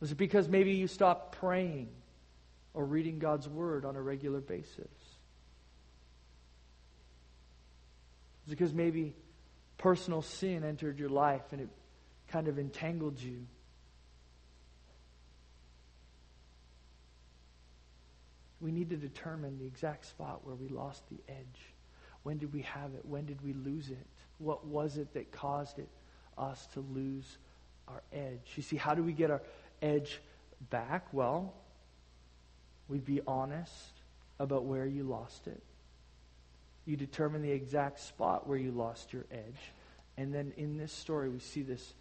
[0.00, 1.88] Was it because maybe you stopped praying
[2.74, 4.78] or reading God's Word on a regular basis?
[8.44, 9.14] Was it because maybe
[9.78, 11.68] personal sin entered your life and it
[12.28, 13.46] kind of entangled you?
[18.62, 21.60] We need to determine the exact spot where we lost the edge.
[22.22, 23.04] When did we have it?
[23.04, 24.06] When did we lose it?
[24.38, 25.88] What was it that caused it,
[26.38, 27.38] us to lose
[27.88, 28.52] our edge.
[28.56, 29.42] You see, how do we get our
[29.80, 30.20] edge
[30.70, 31.12] back?
[31.12, 31.54] Well,
[32.88, 33.92] we be honest
[34.38, 35.62] about where you lost it.
[36.84, 39.72] You determine the exact spot where you lost your edge.
[40.16, 41.94] And then in this story, we see this,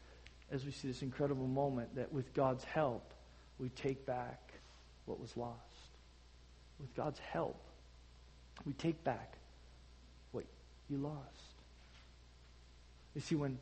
[0.51, 3.13] as we see this incredible moment, that with God's help,
[3.59, 4.53] we take back
[5.05, 5.59] what was lost.
[6.81, 7.61] With God's help,
[8.65, 9.37] we take back
[10.31, 10.45] what
[10.89, 11.17] you lost.
[13.13, 13.59] You see, when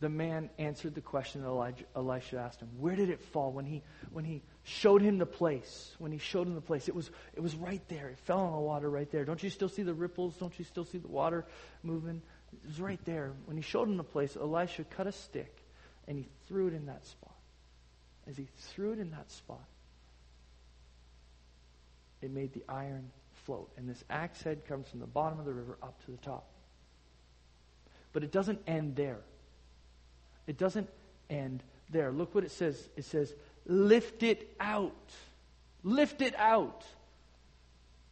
[0.00, 3.50] the man answered the question that Elijah, Elisha asked him, where did it fall?
[3.50, 3.82] When he,
[4.12, 7.40] when he showed him the place, when he showed him the place, it was, it
[7.40, 8.08] was right there.
[8.08, 9.24] It fell on the water right there.
[9.24, 10.36] Don't you still see the ripples?
[10.36, 11.46] Don't you still see the water
[11.82, 12.20] moving?
[12.52, 13.32] It was right there.
[13.46, 15.64] When he showed him the place, Elisha cut a stick
[16.06, 17.32] and he threw it in that spot.
[18.28, 19.64] As he threw it in that spot,
[22.28, 23.10] made the iron
[23.44, 23.70] float.
[23.76, 26.46] And this axe head comes from the bottom of the river up to the top.
[28.12, 29.20] But it doesn't end there.
[30.46, 30.88] It doesn't
[31.28, 32.12] end there.
[32.12, 32.88] Look what it says.
[32.96, 33.34] It says,
[33.66, 35.12] lift it out.
[35.82, 36.84] Lift it out.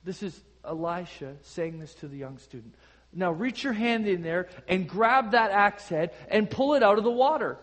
[0.04, 2.74] This is Elisha saying this to the young student.
[3.12, 6.98] Now reach your hand in there and grab that axe head and pull it out
[6.98, 7.58] of the water.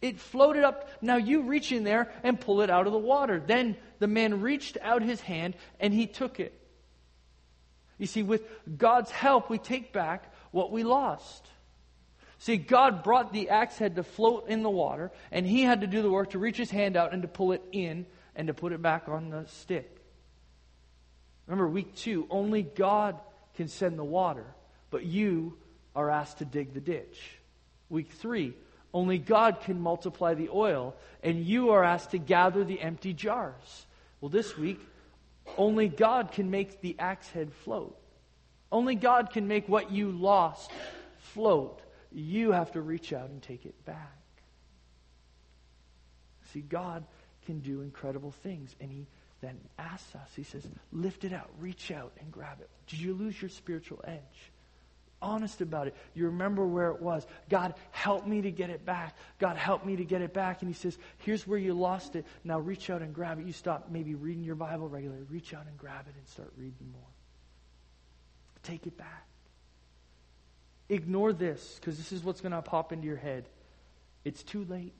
[0.00, 0.88] It floated up.
[1.02, 3.42] Now you reach in there and pull it out of the water.
[3.44, 6.54] Then the man reached out his hand and he took it.
[7.98, 8.42] You see, with
[8.78, 11.46] God's help, we take back what we lost.
[12.38, 15.86] See, God brought the axe head to float in the water, and he had to
[15.86, 18.54] do the work to reach his hand out and to pull it in and to
[18.54, 19.98] put it back on the stick.
[21.46, 23.20] Remember, week two, only God
[23.56, 24.46] can send the water,
[24.88, 25.58] but you
[25.94, 27.20] are asked to dig the ditch.
[27.90, 28.54] Week three,
[28.92, 33.86] only God can multiply the oil, and you are asked to gather the empty jars.
[34.20, 34.80] Well, this week,
[35.56, 37.96] only God can make the axe head float.
[38.72, 40.70] Only God can make what you lost
[41.18, 41.80] float.
[42.12, 44.16] You have to reach out and take it back.
[46.52, 47.04] See, God
[47.46, 48.74] can do incredible things.
[48.80, 49.06] And He
[49.40, 52.68] then asks us, He says, lift it out, reach out and grab it.
[52.88, 54.52] Did you lose your spiritual edge?
[55.22, 55.94] Honest about it.
[56.14, 57.26] You remember where it was.
[57.48, 59.16] God, help me to get it back.
[59.38, 60.62] God, help me to get it back.
[60.62, 62.24] And He says, here's where you lost it.
[62.42, 63.46] Now reach out and grab it.
[63.46, 65.24] You stop maybe reading your Bible regularly.
[65.28, 67.02] Reach out and grab it and start reading more.
[68.62, 69.26] Take it back.
[70.88, 73.48] Ignore this because this is what's going to pop into your head.
[74.24, 74.94] It's too late.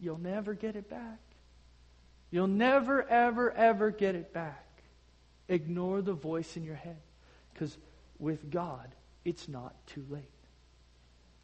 [0.00, 1.18] You'll never get it back.
[2.30, 4.64] You'll never, ever, ever get it back.
[5.48, 7.00] Ignore the voice in your head
[7.52, 7.76] because
[8.18, 8.88] with God,
[9.28, 10.22] it's not too late.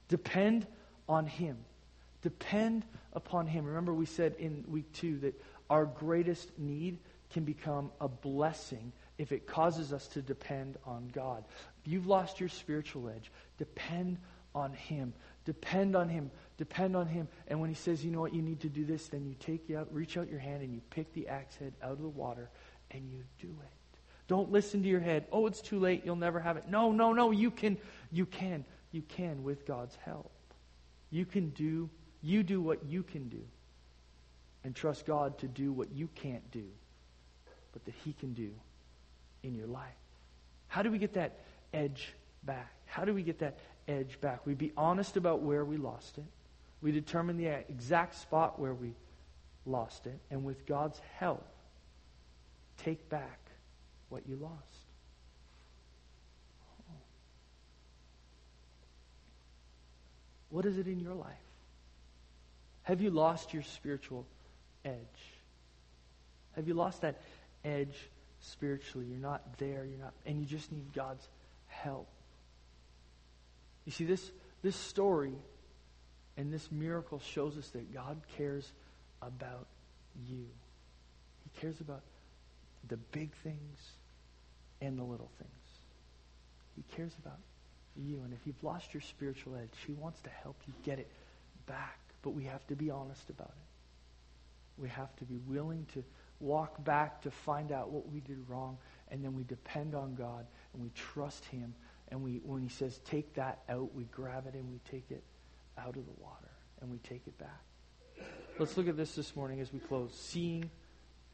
[0.09, 0.67] Depend
[1.07, 1.59] on Him.
[2.23, 3.67] Depend upon Him.
[3.67, 6.99] Remember, we said in week two that our greatest need
[7.31, 11.45] can become a blessing if it causes us to depend on God.
[11.85, 14.17] If you've lost your spiritual edge, depend
[14.55, 15.13] on Him.
[15.45, 16.31] Depend on Him.
[16.57, 17.29] Depend on Him.
[17.49, 19.71] And when He says, you know what, you need to do this, then you take
[19.77, 22.49] out, reach out your hand and you pick the axe head out of the water
[22.91, 23.84] and you do it.
[24.27, 25.27] Don't listen to your head.
[25.31, 26.03] Oh, it's too late.
[26.05, 26.65] You'll never have it.
[26.69, 27.31] No, no, no.
[27.31, 27.77] You can,
[28.11, 30.31] you can, you can with God's help.
[31.11, 31.91] You can do,
[32.23, 33.43] you do what you can do.
[34.65, 36.65] And trust God to do what you can't do,
[37.73, 38.51] but that He can do
[39.43, 39.93] in your life.
[40.69, 41.41] How do we get that
[41.75, 42.73] edge back?
[42.87, 44.47] How do we get that edge back?
[44.47, 46.25] We be honest about where we lost it.
[46.81, 48.95] We determine the exact spot where we
[49.67, 50.19] lost it.
[50.31, 51.47] And with God's help,
[52.79, 53.44] take back
[54.09, 54.55] what you lost.
[56.91, 56.95] Oh.
[60.51, 61.33] What is it in your life?
[62.83, 64.27] Have you lost your spiritual
[64.85, 64.95] edge?
[66.55, 67.21] Have you lost that
[67.65, 67.97] edge
[68.45, 69.07] spiritually.
[69.09, 69.85] You're not there.
[69.85, 71.27] You're not, and you just need God's
[71.67, 72.09] help.
[73.85, 74.31] You see, this,
[74.63, 75.35] this story
[76.37, 78.71] and this miracle shows us that God cares
[79.23, 79.67] about
[80.29, 80.47] you.
[81.45, 82.01] He cares about
[82.89, 83.79] the big things
[84.81, 85.51] and the little things.
[86.77, 87.39] He cares about
[87.97, 88.21] you.
[88.25, 91.11] And if you've lost your spiritual edge, He wants to help you get it
[91.67, 91.99] back.
[92.23, 94.81] But we have to be honest about it.
[94.83, 96.03] We have to be willing to
[96.41, 98.77] walk back to find out what we did wrong,
[99.11, 101.75] and then we depend on God and we trust Him.
[102.09, 105.23] And we, when He says, take that out, we grab it and we take it
[105.79, 107.63] out of the water and we take it back.
[108.59, 110.13] Let's look at this this morning as we close.
[110.15, 110.71] Seeing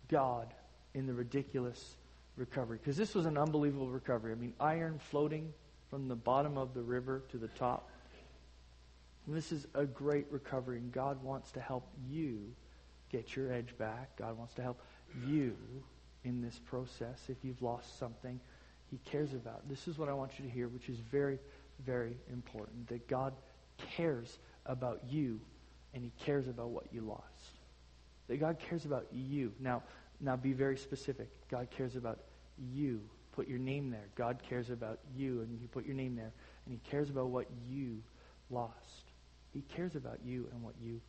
[0.08, 0.52] God
[0.94, 1.96] in the ridiculous
[2.36, 2.78] recovery.
[2.78, 4.32] Because this was an unbelievable recovery.
[4.32, 5.52] I mean, iron floating
[5.88, 7.90] from the bottom of the river to the top.
[9.26, 12.52] And this is a great recovery, and God wants to help you
[13.10, 14.16] get your edge back.
[14.16, 14.80] God wants to help
[15.26, 15.56] you
[16.24, 18.40] in this process if you've lost something
[18.90, 19.68] he cares about.
[19.68, 21.38] This is what I want you to hear, which is very,
[21.84, 23.32] very important that God
[23.96, 25.40] cares about you
[25.94, 27.24] and He cares about what you lost.
[28.28, 29.52] That God cares about you.
[29.60, 29.82] Now,
[30.20, 31.28] now be very specific.
[31.50, 32.20] God cares about
[32.72, 33.00] you.
[33.32, 34.08] Put your name there.
[34.16, 36.32] God cares about you, and you put your name there,
[36.66, 38.02] and He cares about what you
[38.50, 38.74] lost.
[39.52, 41.00] He cares about you and what you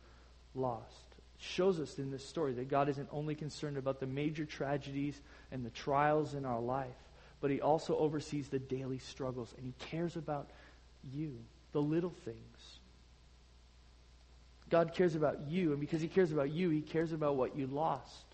[0.54, 1.14] lost.
[1.38, 5.20] shows us in this story that God isn't only concerned about the major tragedies
[5.50, 6.86] and the trials in our life,
[7.40, 10.50] but He also oversees the daily struggles, and He cares about
[11.12, 11.36] you,
[11.72, 12.78] the little things.
[14.70, 17.66] God cares about you, and because He cares about you, He cares about what you
[17.66, 18.31] lost.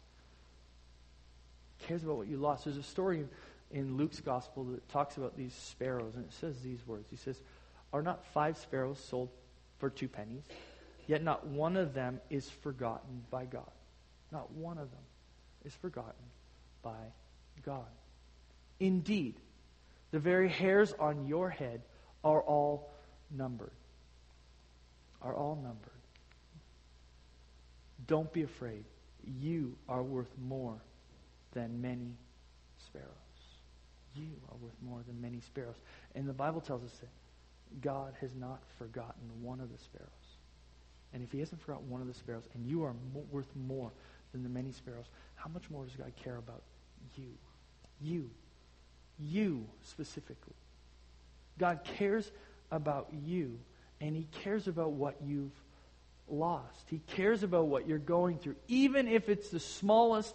[1.87, 2.64] Cares about what you lost.
[2.64, 3.25] There's a story
[3.71, 7.07] in Luke's gospel that talks about these sparrows, and it says these words.
[7.11, 7.41] He says,
[7.93, 9.29] Are not five sparrows sold
[9.79, 10.43] for two pennies?
[11.07, 13.71] Yet not one of them is forgotten by God.
[14.31, 15.01] Not one of them
[15.64, 16.12] is forgotten
[16.83, 17.12] by
[17.64, 17.87] God.
[18.81, 19.35] Indeed,
[20.11, 21.83] the very hairs on your head
[22.25, 22.91] are all
[23.31, 23.73] numbered.
[25.23, 25.91] Are all numbered.
[28.07, 28.85] Don't be afraid.
[29.41, 30.79] You are worth more
[31.52, 32.16] than many
[32.84, 33.08] sparrows.
[34.14, 35.76] You are worth more than many sparrows.
[36.14, 37.11] And the Bible tells us that
[37.80, 40.08] God has not forgotten one of the sparrows.
[41.12, 42.94] And if he hasn't forgotten one of the sparrows, and you are
[43.30, 43.90] worth more
[44.32, 45.06] than the many sparrows,
[45.37, 46.62] how much more does God care about
[47.16, 47.30] you?
[48.00, 48.30] You.
[49.18, 50.54] You specifically.
[51.58, 52.30] God cares
[52.70, 53.58] about you,
[54.00, 55.52] and he cares about what you've
[56.28, 56.84] lost.
[56.90, 60.34] He cares about what you're going through, even if it's the smallest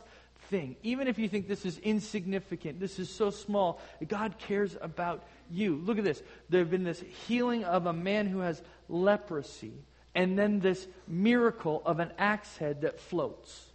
[0.50, 0.76] thing.
[0.84, 5.76] Even if you think this is insignificant, this is so small, God cares about you.
[5.76, 6.22] Look at this.
[6.50, 9.74] There have been this healing of a man who has leprosy,
[10.16, 13.72] and then this miracle of an axe head that floats.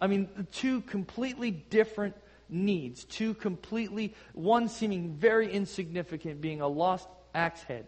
[0.00, 2.14] I mean, two completely different
[2.48, 7.86] needs, two completely, one seeming very insignificant, being a lost axe head,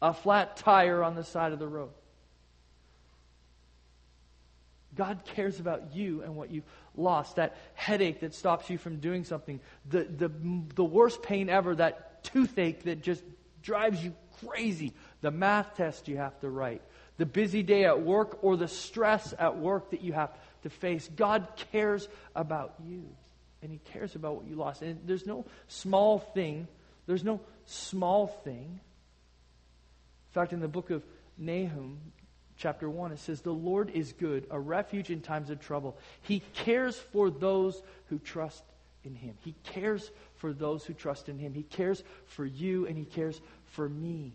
[0.00, 1.90] a flat tire on the side of the road.
[4.98, 6.64] God cares about you and what you've
[6.96, 7.36] lost.
[7.36, 9.60] That headache that stops you from doing something.
[9.88, 10.30] The, the,
[10.74, 13.22] the worst pain ever, that toothache that just
[13.62, 14.12] drives you
[14.44, 14.92] crazy.
[15.20, 16.82] The math test you have to write.
[17.16, 20.30] The busy day at work or the stress at work that you have
[20.64, 21.08] to face.
[21.14, 23.04] God cares about you.
[23.62, 24.82] And He cares about what you lost.
[24.82, 26.66] And there's no small thing.
[27.06, 28.80] There's no small thing.
[30.30, 31.04] In fact, in the book of
[31.38, 32.00] Nahum,
[32.58, 35.96] chapter 1, it says, The Lord is good, a refuge in times of trouble.
[36.22, 38.62] He cares for those who trust
[39.04, 39.34] in Him.
[39.44, 41.54] He cares for those who trust in Him.
[41.54, 44.32] He cares for you, and He cares for me.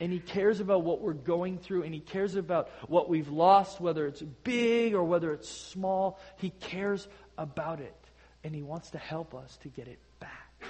[0.00, 3.80] And He cares about what we're going through, and He cares about what we've lost,
[3.80, 6.18] whether it's big or whether it's small.
[6.36, 7.06] He cares
[7.38, 7.96] about it,
[8.44, 10.62] and He wants to help us to get it back.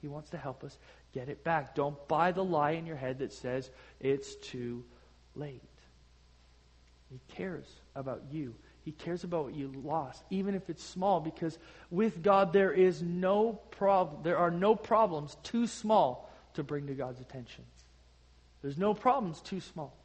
[0.00, 0.78] He wants to help us
[1.12, 1.74] get it back.
[1.74, 4.84] Don't buy the lie in your head that says it's too
[5.34, 5.69] late.
[7.10, 8.54] He cares about you.
[8.82, 11.58] He cares about what you lost, even if it's small, because
[11.90, 14.22] with God there is no problem.
[14.22, 17.64] There are no problems too small to bring to God's attention.
[18.62, 19.96] There's no problems too small.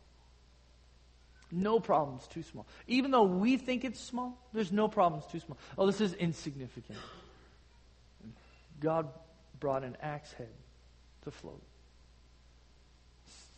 [1.52, 2.66] No problems too small.
[2.88, 5.58] Even though we think it's small, there's no problems too small.
[5.78, 6.98] Oh, this is insignificant.
[8.80, 9.08] God
[9.60, 10.50] brought an axe head
[11.24, 11.62] to float.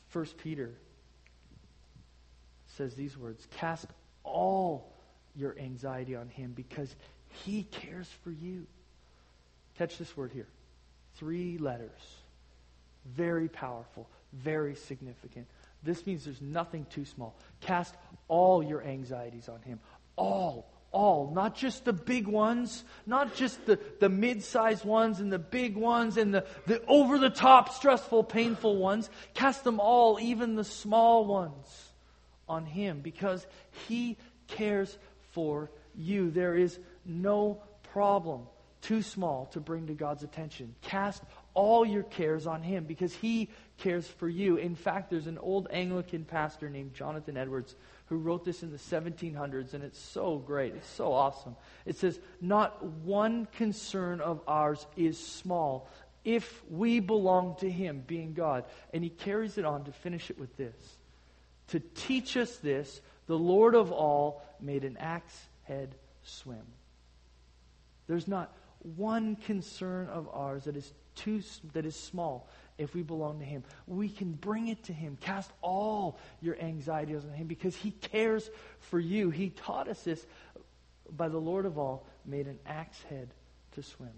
[0.09, 0.73] First Peter
[2.77, 3.87] says these words Cast
[4.23, 4.93] all
[5.35, 6.95] your anxiety on him because
[7.45, 8.65] he cares for you.
[9.77, 10.47] Catch this word here.
[11.15, 11.89] Three letters.
[13.05, 15.47] Very powerful, very significant.
[15.83, 17.35] This means there's nothing too small.
[17.61, 17.95] Cast
[18.27, 19.79] all your anxieties on him.
[20.15, 21.31] All, all.
[21.33, 25.77] Not just the big ones, not just the, the mid sized ones and the big
[25.77, 29.09] ones and the, the over the top, stressful, painful ones.
[29.33, 31.86] Cast them all, even the small ones
[32.47, 33.45] on Him because
[33.87, 34.97] He cares
[35.31, 36.31] for you.
[36.31, 38.41] There is no problem
[38.81, 40.75] too small to bring to God's attention.
[40.81, 44.57] Cast all your cares on Him because He cares for you.
[44.57, 47.75] In fact, there's an old Anglican pastor named Jonathan Edwards
[48.05, 50.73] who wrote this in the 1700s, and it's so great.
[50.75, 51.55] It's so awesome.
[51.85, 55.89] It says, Not one concern of ours is small
[56.23, 58.65] if we belong to Him, being God.
[58.93, 60.96] And he carries it on to finish it with this
[61.67, 66.65] to teach us this, the Lord of all made an axe head swim.
[68.07, 68.53] There's not
[68.95, 71.41] one concern of ours that is too
[71.73, 72.47] that is small
[72.77, 73.63] if we belong to him.
[73.87, 75.17] We can bring it to him.
[75.19, 78.49] Cast all your anxieties on him because he cares
[78.79, 79.29] for you.
[79.29, 80.25] He taught us this
[81.15, 83.29] by the Lord of all made an axe head
[83.73, 84.13] to swim.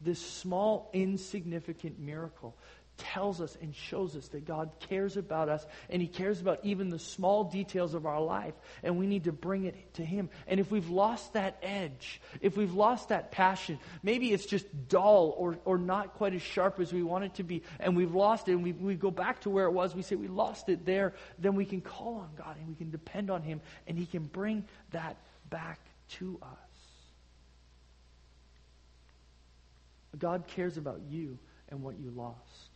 [0.00, 2.56] This small insignificant miracle
[3.00, 6.90] tells us and shows us that God cares about us and He cares about even
[6.90, 10.30] the small details of our life, and we need to bring it to Him.
[10.46, 15.34] And if we've lost that edge, if we've lost that passion, maybe it's just dull
[15.36, 18.48] or, or not quite as sharp as we want it to be, and we've lost
[18.48, 20.84] it, and we, we go back to where it was, we say we lost it
[20.84, 24.06] there, then we can call on God and we can depend on Him, and He
[24.06, 25.16] can bring that
[25.48, 25.80] back
[26.10, 26.48] to us.
[30.18, 31.38] God cares about you
[31.68, 32.69] and what you lost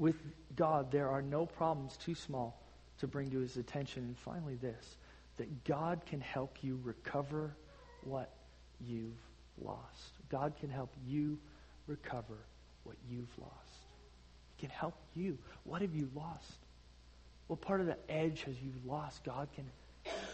[0.00, 0.16] with
[0.56, 2.58] God, there are no problems too small
[2.98, 4.02] to bring to his attention.
[4.02, 4.96] And finally, this
[5.36, 7.54] that God can help you recover
[8.02, 8.30] what
[8.86, 9.16] you've
[9.62, 10.10] lost.
[10.30, 11.38] God can help you
[11.86, 12.36] recover
[12.84, 13.52] what you've lost.
[14.56, 15.38] He can help you.
[15.64, 16.58] What have you lost?
[17.46, 19.24] What part of the edge has you lost?
[19.24, 19.64] God can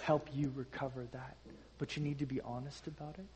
[0.02, 1.36] help you recover that.
[1.78, 3.26] But you need to be honest about it.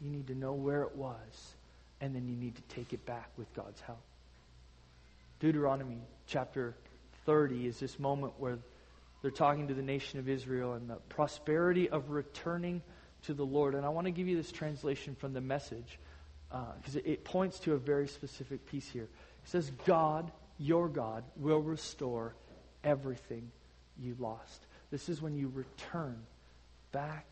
[0.00, 1.54] You need to know where it was,
[2.00, 4.00] and then you need to take it back with God's help.
[5.40, 6.76] Deuteronomy chapter
[7.24, 8.58] 30 is this moment where
[9.22, 12.82] they're talking to the nation of Israel and the prosperity of returning
[13.22, 13.74] to the Lord.
[13.74, 15.98] And I want to give you this translation from the message
[16.50, 19.04] because uh, it, it points to a very specific piece here.
[19.04, 22.34] It says, God, your God, will restore
[22.84, 23.50] everything
[23.98, 24.66] you lost.
[24.90, 26.18] This is when you return
[26.92, 27.26] back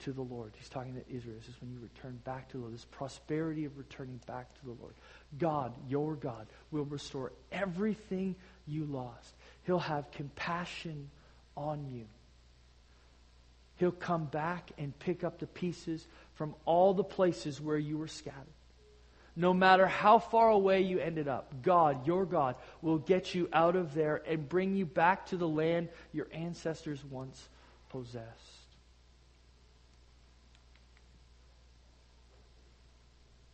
[0.00, 0.52] to the Lord.
[0.56, 1.36] He's talking to Israel.
[1.38, 2.74] This is when you return back to the Lord.
[2.74, 4.94] This prosperity of returning back to the Lord.
[5.38, 8.36] God, your God, will restore everything
[8.66, 9.34] you lost.
[9.64, 11.10] He'll have compassion
[11.56, 12.06] on you.
[13.76, 18.08] He'll come back and pick up the pieces from all the places where you were
[18.08, 18.46] scattered.
[19.38, 23.76] No matter how far away you ended up, God, your God, will get you out
[23.76, 27.46] of there and bring you back to the land your ancestors once
[27.90, 28.65] possessed.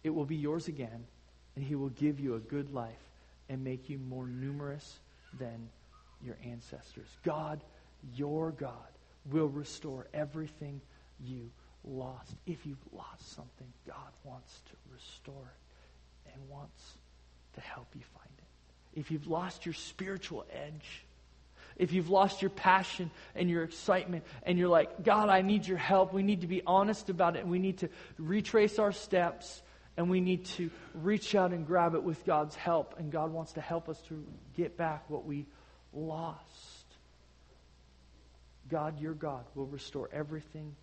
[0.05, 1.05] It will be yours again,
[1.57, 3.11] and he will give you a good life
[3.49, 4.99] and make you more numerous
[5.39, 5.69] than
[6.25, 7.09] your ancestors.
[7.25, 7.63] God,
[8.17, 8.73] your God,
[9.31, 10.81] will restore everything
[11.25, 11.51] you
[11.85, 12.35] lost.
[12.47, 16.83] If you've lost something, God wants to restore it and wants
[17.55, 18.99] to help you find it.
[19.01, 21.05] If you've lost your spiritual edge,
[21.77, 25.79] if you've lost your passion and your excitement and you're like, God, I need your
[25.79, 27.89] help, we need to be honest about it we need to
[28.19, 29.63] retrace our steps
[29.97, 32.95] and we need to reach out and grab it with God's help.
[32.99, 34.25] And God wants to help us to
[34.57, 35.47] get back what we
[35.93, 36.39] lost.
[38.71, 40.75] God, your God, will restore everything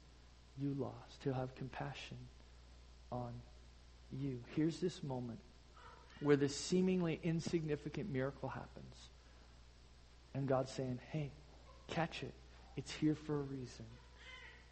[0.61, 1.23] you lost.
[1.23, 2.17] He'll have compassion
[3.11, 3.31] on
[4.11, 4.39] you.
[4.55, 5.39] Here's this moment
[6.21, 8.95] where this seemingly insignificant miracle happens.
[10.35, 11.31] And God's saying, hey,
[11.87, 12.33] catch it.
[12.77, 13.85] It's here for a reason.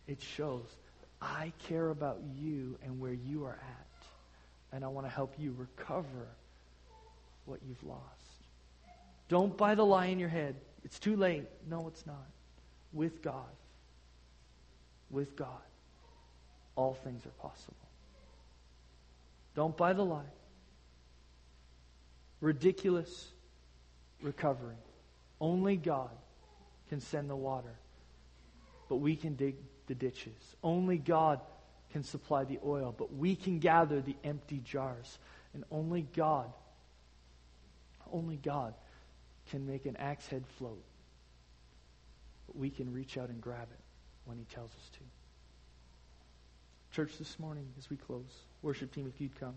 [0.06, 0.66] It shows
[1.20, 3.87] I care about you and where you are at
[4.72, 6.28] and I want to help you recover
[7.46, 8.02] what you've lost.
[9.30, 10.56] Don't buy the lie in your head.
[10.84, 11.46] It's too late.
[11.70, 12.28] No, it's not.
[12.94, 13.44] With God,
[15.10, 15.50] with God,
[16.76, 17.76] all things are possible.
[19.56, 20.32] Don't buy the lie.
[22.40, 23.30] Ridiculous
[24.22, 24.76] recovery.
[25.42, 26.12] Only God
[26.90, 27.76] can send the water,
[28.88, 29.56] but we can dig
[29.88, 30.56] the ditches.
[30.64, 31.40] Only God
[31.98, 35.18] can supply the oil, but we can gather the empty jars.
[35.56, 36.54] And only God,
[38.14, 38.76] only God
[39.50, 40.84] can make an axe head float.
[42.46, 43.80] But we can reach out and grab it
[44.26, 45.00] when He tells us to.
[46.96, 48.32] Church, this morning, as we close,
[48.62, 49.56] worship team, if you'd come.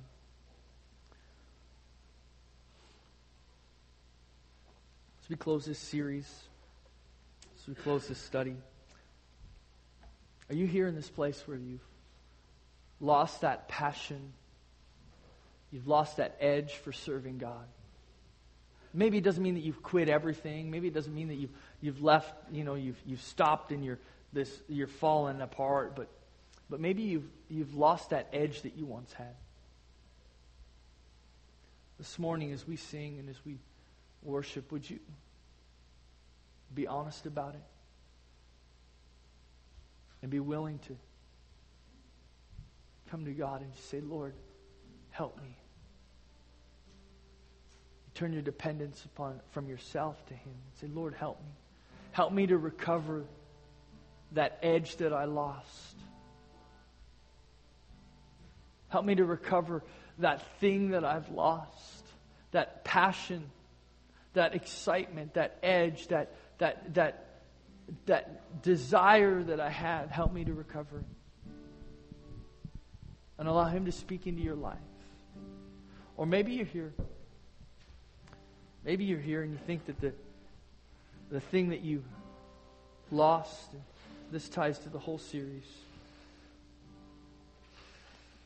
[5.22, 6.26] As we close this series,
[7.60, 8.56] as we close this study,
[10.48, 11.89] are you here in this place where you've
[13.00, 14.32] lost that passion.
[15.70, 17.66] You've lost that edge for serving God.
[18.92, 20.70] Maybe it doesn't mean that you've quit everything.
[20.70, 23.98] Maybe it doesn't mean that you've, you've left, you know, you've, you've stopped and you're,
[24.32, 25.94] this, you're falling apart.
[25.94, 26.08] But,
[26.68, 29.34] but maybe you've, you've lost that edge that you once had.
[31.98, 33.58] This morning, as we sing and as we
[34.22, 34.98] worship, would you
[36.74, 37.62] be honest about it?
[40.22, 40.96] And be willing to
[43.10, 44.34] come to God and just say, Lord,
[45.10, 45.48] help me.
[48.06, 50.52] You turn your dependence upon from yourself to Him.
[50.52, 51.52] and Say, Lord, help me.
[52.12, 53.24] Help me to recover
[54.32, 55.96] that edge that I lost.
[58.88, 59.82] Help me to recover
[60.18, 62.04] that thing that I've lost,
[62.52, 63.50] that passion,
[64.34, 67.42] that excitement, that edge, that, that, that,
[68.06, 70.10] that desire that I had.
[70.10, 71.04] Help me to recover it
[73.40, 74.78] and allow Him to speak into your life.
[76.16, 76.92] Or maybe you're here
[78.84, 80.12] Maybe you're here and you think that the,
[81.30, 82.02] the thing that you
[83.10, 83.70] lost,
[84.32, 85.66] this ties to the whole series,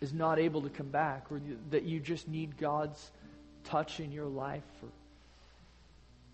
[0.01, 1.41] is not able to come back, or
[1.71, 3.11] that you just need God's
[3.65, 4.89] touch in your life, or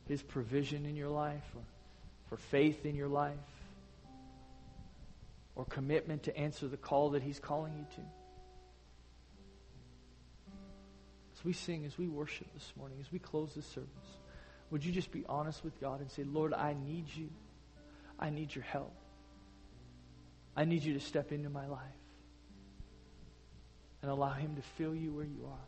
[0.08, 1.62] His provision in your life, or
[2.30, 3.34] for faith in your life,
[5.54, 8.19] or commitment to answer the call that He's calling you to.
[11.40, 13.88] As we sing, as we worship this morning, as we close this service,
[14.70, 17.30] would you just be honest with God and say, Lord, I need you.
[18.18, 18.92] I need your help.
[20.54, 21.80] I need you to step into my life
[24.02, 25.66] and allow Him to fill you where you are.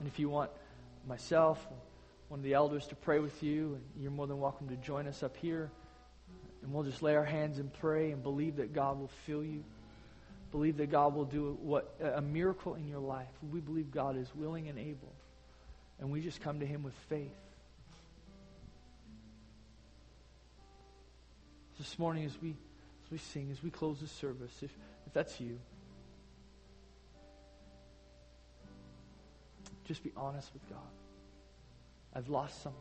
[0.00, 0.50] And if you want
[1.06, 1.64] myself,
[2.26, 5.22] one of the elders to pray with you, you're more than welcome to join us
[5.22, 5.70] up here.
[6.64, 9.62] And we'll just lay our hands and pray and believe that God will fill you
[10.50, 13.28] believe that God will do what a miracle in your life.
[13.50, 15.12] We believe God is willing and able.
[16.00, 17.30] And we just come to him with faith.
[21.78, 24.70] This morning as we as we sing, as we close this service, if,
[25.06, 25.58] if that's you,
[29.86, 30.78] just be honest with God.
[32.14, 32.80] I've lost something.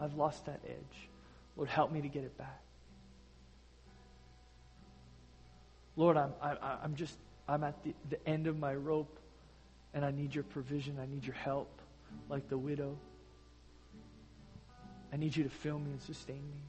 [0.00, 1.08] I've lost that edge.
[1.56, 2.63] Lord, help me to get it back.
[5.96, 7.16] Lord, I'm, I, I'm just,
[7.48, 9.18] I'm at the, the end of my rope
[9.92, 10.98] and I need your provision.
[11.00, 11.80] I need your help,
[12.28, 12.96] like the widow.
[15.12, 16.60] I need you to fill me and sustain me.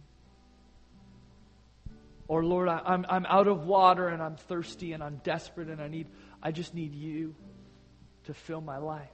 [2.28, 5.82] Or Lord, I, I'm, I'm out of water and I'm thirsty and I'm desperate and
[5.82, 6.08] I need,
[6.42, 7.36] I just need you
[8.26, 9.10] to fill my life.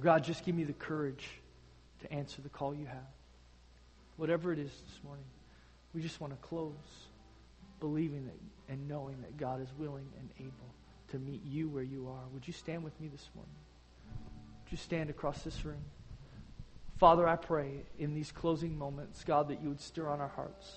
[0.00, 1.26] God, just give me the courage
[2.00, 3.08] to answer the call you have.
[4.16, 5.24] Whatever it is this morning.
[5.96, 6.74] We just want to close
[7.80, 10.74] believing that and knowing that God is willing and able
[11.08, 12.22] to meet you where you are.
[12.34, 13.54] Would you stand with me this morning?
[14.64, 15.82] Would you stand across this room?
[16.98, 20.70] Father, I pray in these closing moments, God, that you would stir on our hearts.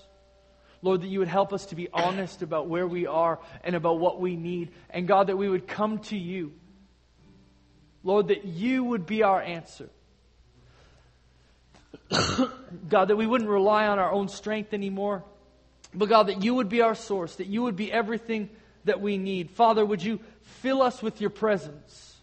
[0.80, 3.98] Lord, that you would help us to be honest about where we are and about
[3.98, 4.70] what we need.
[4.88, 6.52] And God, that we would come to you.
[8.02, 9.90] Lord, that you would be our answer.
[12.88, 15.24] God, that we wouldn't rely on our own strength anymore,
[15.94, 18.48] but God, that you would be our source, that you would be everything
[18.84, 19.50] that we need.
[19.50, 22.16] Father, would you fill us with your presence?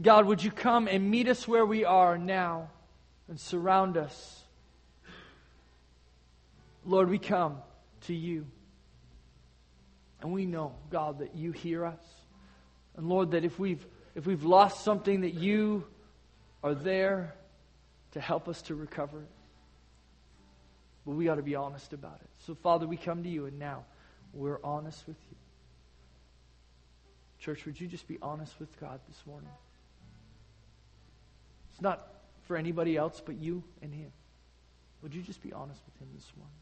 [0.00, 2.68] God, would you come and meet us where we are now
[3.28, 4.42] and surround us?
[6.84, 7.58] Lord, we come
[8.02, 8.46] to you.
[10.20, 12.00] And we know, God, that you hear us.
[12.96, 13.84] And Lord, that if we've
[14.14, 15.84] if we've lost something that you
[16.62, 17.34] are there
[18.16, 19.28] to help us to recover it.
[21.04, 22.30] But we ought to be honest about it.
[22.46, 23.84] So, Father, we come to you, and now
[24.32, 25.36] we're honest with you.
[27.40, 29.50] Church, would you just be honest with God this morning?
[31.72, 32.08] It's not
[32.44, 34.10] for anybody else but you and Him.
[35.02, 36.56] Would you just be honest with Him this morning?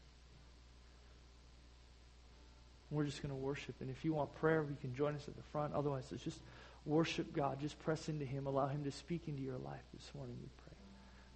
[2.91, 3.75] We're just going to worship.
[3.79, 5.73] And if you want prayer, you can join us at the front.
[5.73, 6.41] Otherwise, it's just
[6.85, 7.61] worship God.
[7.61, 8.45] Just press into Him.
[8.45, 10.35] Allow Him to speak into your life this morning.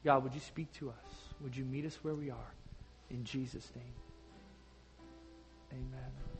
[0.03, 0.95] God, would you speak to us?
[1.41, 2.53] Would you meet us where we are?
[3.09, 3.93] In Jesus' name.
[5.71, 6.38] Amen.